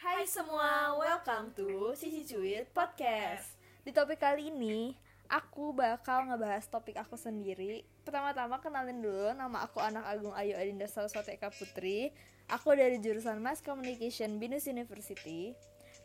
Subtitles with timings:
[0.00, 3.52] Hai semua, welcome to Sisi Cuit Podcast.
[3.84, 4.96] Di topik kali ini,
[5.28, 7.84] aku bakal ngebahas topik aku sendiri.
[8.00, 12.16] Pertama-tama kenalin dulu, nama aku Anak Agung Ayu Adinda Saraswati Eka Putri.
[12.48, 15.52] Aku dari jurusan Mass Communication Binus University.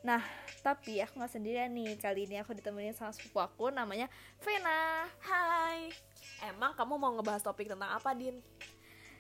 [0.04, 0.20] Nah,
[0.60, 1.96] tapi aku nggak sendirian nih.
[1.96, 4.12] Kali ini aku ditemenin sama sepupu aku, namanya
[4.44, 5.08] Vena.
[5.24, 5.88] Hai,
[6.44, 8.44] emang kamu mau ngebahas topik tentang apa, Din?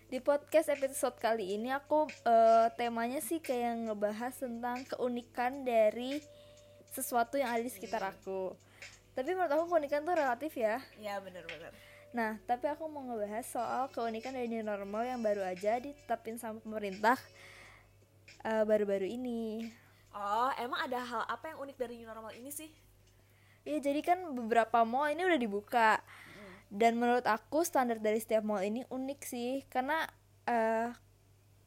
[0.05, 6.21] Di podcast episode kali ini aku eh, temanya sih kayak ngebahas tentang keunikan dari
[6.93, 8.53] sesuatu yang ada di sekitar aku.
[9.17, 10.77] Tapi menurut aku keunikan tuh relatif ya.
[11.01, 11.73] Ya, bener-bener.
[12.13, 16.61] Nah, tapi aku mau ngebahas soal keunikan dari new normal yang baru aja ditetapin sama
[16.61, 17.17] pemerintah
[18.45, 19.73] eh, baru-baru ini.
[20.13, 22.69] Oh, emang ada hal apa yang unik dari new normal ini sih?
[23.65, 25.97] Ya jadi kan beberapa mall ini udah dibuka
[26.69, 29.63] dan menurut aku standar dari setiap mall ini unik sih.
[29.69, 30.05] Karena
[30.45, 30.89] eh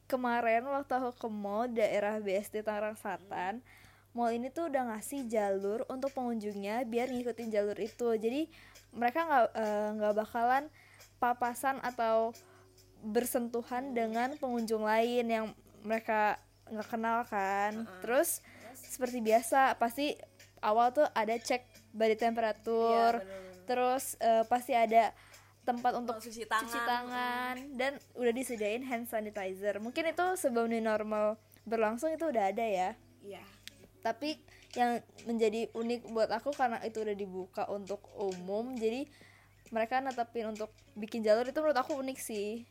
[0.09, 3.61] kemarin waktu aku ke mall daerah BSD Tangerang Selatan
[4.17, 8.17] mall ini tuh udah ngasih jalur untuk pengunjungnya biar ngikutin jalur itu.
[8.17, 8.49] Jadi
[8.93, 10.63] mereka nggak eh, nggak bakalan
[11.21, 12.33] papasan atau
[12.99, 15.45] bersentuhan dengan pengunjung lain yang
[15.85, 17.85] mereka nggak kenal kan.
[18.01, 18.41] Terus
[18.73, 20.17] seperti biasa pasti
[20.59, 23.48] awal tuh ada cek body temperatur bener-bener.
[23.69, 25.13] Terus eh, pasti ada
[25.61, 26.65] tempat untuk Oh, cuci tangan.
[26.65, 32.49] cuci tangan dan udah disediain hand sanitizer mungkin itu sebelum new normal berlangsung itu udah
[32.49, 32.89] ada ya
[33.21, 33.45] Iya.
[34.01, 34.41] tapi
[34.73, 39.05] yang menjadi unik buat aku karena itu udah dibuka untuk umum jadi
[39.69, 42.65] mereka netepin untuk bikin jalur itu menurut aku unik sih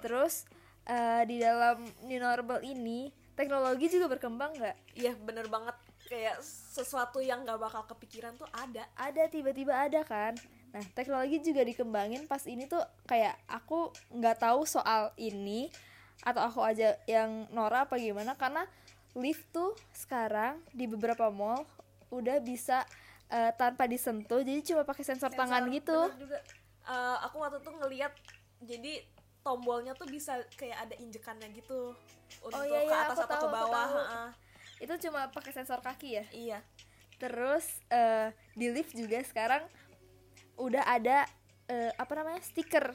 [0.00, 0.48] terus
[0.84, 5.76] eh, di dalam new normal ini teknologi juga berkembang nggak Iya, bener banget.
[6.12, 8.84] Kayak sesuatu yang gak bakal kepikiran tuh ada.
[9.00, 10.36] ada tiba-tiba ada kan
[10.72, 15.68] nah teknologi juga dikembangin pas ini tuh kayak aku nggak tahu soal ini
[16.24, 18.64] atau aku aja yang Nora apa gimana karena
[19.12, 21.68] lift tuh sekarang di beberapa mall
[22.08, 22.88] udah bisa
[23.28, 26.38] eh, tanpa disentuh jadi cuma pakai sensor, tangan Sensor, gitu bener juga.
[26.82, 28.12] Eh, aku waktu itu ngeliat,
[28.64, 28.92] jadi
[29.40, 31.94] tombolnya tuh bisa kayak ada injekannya gitu.
[32.42, 33.88] Untuk iya, ke iya, atas atau tahu, ke bawah.
[34.82, 36.58] Itu cuma pakai sensor kaki ya Iya.
[37.16, 39.64] terus eh, di lift juga sekarang
[40.56, 41.24] udah ada
[41.66, 42.92] eh, apa namanya stiker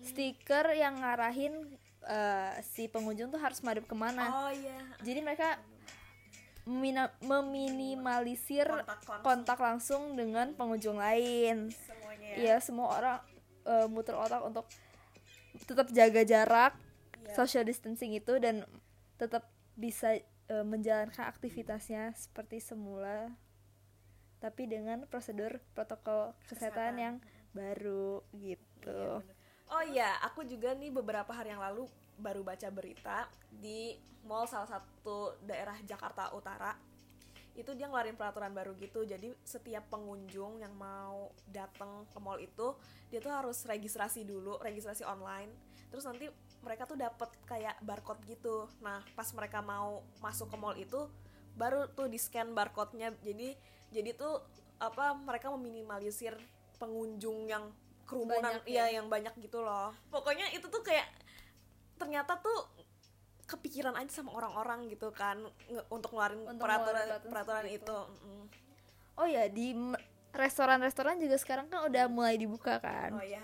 [0.00, 4.74] stiker yang ngarahin eh, si pengunjung tuh harus madep ke mana Oh iya.
[5.00, 5.58] jadi mereka
[6.64, 9.20] meminimalisir Kontak langsung.
[9.20, 12.34] kontak langsung dengan pengunjung lain Semuanya ya.
[12.38, 13.18] Iya semua orang
[13.64, 14.64] eh, muter otak untuk
[15.60, 16.72] tetap jaga jarak
[17.16, 17.32] Iya.
[17.34, 18.60] social distancing itu dan
[19.16, 23.32] tetap bisa eh, menjalankan aktivitasnya seperti semula
[24.42, 26.94] tapi dengan prosedur protokol kesehatan, Kesehatan.
[27.00, 27.16] yang
[27.56, 29.24] baru gitu
[29.72, 31.88] Oh iya, aku juga nih beberapa hari yang lalu
[32.20, 33.96] baru baca berita di
[34.28, 36.76] mall salah satu daerah Jakarta Utara.
[37.54, 39.06] Itu dia ngeluarin peraturan baru gitu.
[39.06, 42.74] Jadi setiap pengunjung yang mau datang ke mall itu,
[43.08, 45.50] dia tuh harus registrasi dulu, registrasi online.
[45.90, 46.26] Terus nanti
[46.60, 48.66] mereka tuh dapat kayak barcode gitu.
[48.82, 51.06] Nah, pas mereka mau masuk ke mall itu
[51.54, 53.14] baru tuh di scan barcode-nya.
[53.22, 53.54] Jadi
[53.94, 54.42] jadi tuh
[54.82, 56.34] apa mereka meminimalisir
[56.82, 57.70] pengunjung yang
[58.04, 58.90] kerumunan Banyak ya?
[58.90, 61.08] iya yang banyak gitu loh pokoknya itu tuh kayak
[61.96, 62.73] ternyata tuh
[63.54, 65.38] kepikiran aja sama orang-orang gitu kan
[65.70, 68.44] nge- untuk ngeluarin Untuk peraturan ngeluarin peraturan itu Mm.
[69.14, 69.68] oh ya di
[70.34, 73.14] restoran-restoran juga sekarang kan udah mulai dibuka kan?
[73.14, 73.42] Oh iya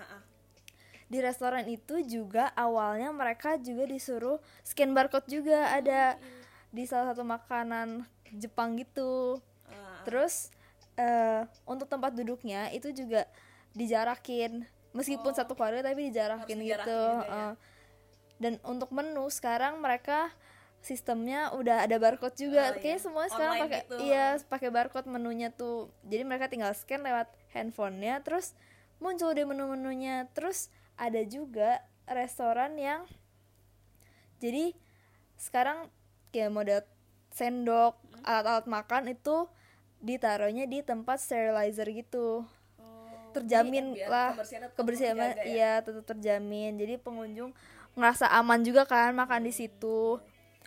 [1.10, 6.15] di restoran itu juga awalnya mereka juga disuruh scan barcode juga ada
[6.71, 8.06] di salah satu makanan
[8.38, 9.42] Jepang gitu.
[9.66, 10.54] Ah, terus
[10.94, 13.27] eh, untuk tempat duduknya itu juga
[13.75, 14.62] dijarakin.
[14.94, 17.50] Meskipun satu keluarga tapi dijarakin Harus gitu dijarakin juga ya?
[18.40, 20.32] Dan untuk menu sekarang mereka
[20.80, 22.80] sistemnya udah ada barcode juga Oh, iya.
[22.80, 23.96] kayaknya semua sekarang pakai gitu.
[24.00, 28.56] iya pakai barcode menunya tuh jadi mereka tinggal scan lewat handphonenya terus
[28.96, 33.04] muncul deh menu-menunya terus ada juga restoran yang
[34.40, 34.72] jadi
[35.36, 35.88] sekarang
[36.30, 36.80] kayak model
[37.30, 38.26] sendok Hmm.
[38.26, 39.48] alat-alat makan itu
[39.98, 42.44] ditaruhnya di tempat sterilizer gitu
[42.76, 44.36] Oh, terjamin lah
[44.74, 45.32] kebersihan ya?
[45.42, 47.56] iya tetap terjamin jadi pengunjung
[47.95, 50.19] ngerasa aman juga kan makan di situ.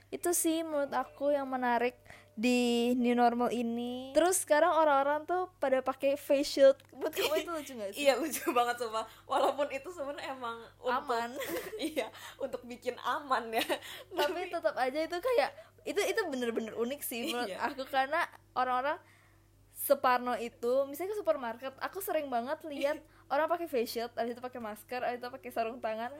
[0.10, 1.98] Itu sih menurut aku yang menarik
[2.34, 4.10] di new normal ini.
[4.18, 6.78] Terus sekarang orang-orang tuh pada pakai face shield.
[6.90, 8.00] Buat kamu itu lucu gak sih?
[8.06, 9.06] Iya lucu banget sumpah.
[9.30, 11.30] Walaupun itu sebenarnya emang untuk, Aman.
[11.94, 12.10] Iya
[12.42, 13.66] Untuk bikin aman ya.
[14.10, 15.50] Tapi tetap aja itu kayak
[15.84, 17.70] itu itu bener-bener unik sih menurut Iya.
[17.70, 17.86] aku.
[17.86, 18.26] Karena
[18.58, 18.98] orang-orang
[19.84, 23.04] separno itu misalnya ke supermarket aku sering banget lihat
[23.34, 26.12] orang pakai face shield abis itu pakai masker abis itu pakai sarung tangan.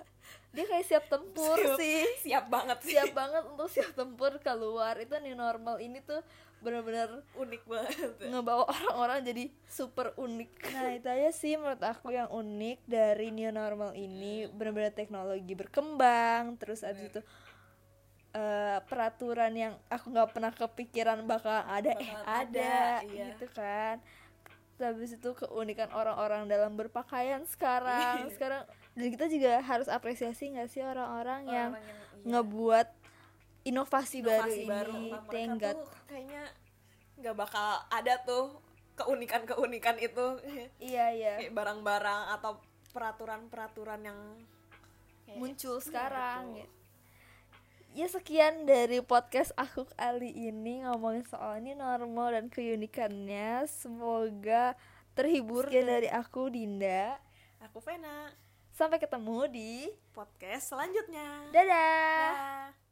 [0.52, 2.04] Dia kayak siap tempur Siap- sih.
[2.28, 2.96] Siap banget sih.
[2.98, 4.98] Siap banget untuk siap tempur keluar.
[4.98, 5.78] Itu new normal.
[5.78, 6.20] Ini tuh
[6.64, 8.12] benar-benar unik banget.
[8.24, 10.52] ngebawa orang-orang jadi super unik.
[10.74, 14.50] Nah itu aja sih menurut aku yang unik dari new normal ini.
[14.50, 16.58] Benar-benar teknologi berkembang.
[16.58, 17.22] Terus abis itu
[18.34, 23.26] eh, peraturan yang aku nggak pernah kepikiran bakal ada eh Bakalan ada, ada, iya.
[23.32, 23.98] gitu kan
[24.76, 30.82] habis itu keunikan orang-orang dalam berpakaian sekarang sekarang dan kita juga harus apresiasi nggak sih
[30.82, 32.26] orang-orang yang yang- iya.
[32.26, 32.88] ngebuat
[33.64, 35.72] inovasi, baru inovasi baru ini thank God.
[35.72, 36.44] tuh kayaknya
[37.16, 38.46] nggak bakal ada tuh
[38.94, 40.26] keunikan keunikan itu
[40.84, 42.60] iya iya kayak barang-barang atau
[42.92, 44.20] peraturan-peraturan yang
[45.24, 46.83] kayak- muncul Iya, sekarang gitu.
[47.94, 53.70] Ya sekian dari podcast aku kali ini ngomongin soal ini normal dan keunikannya.
[53.70, 54.74] Semoga
[55.14, 55.70] terhibur.
[55.70, 57.22] Sekian dari aku Dinda.
[57.62, 58.34] aku Vena
[58.74, 62.34] Sampai ketemu di podcast selanjutnya dadah.
[62.34, 62.83] Dah.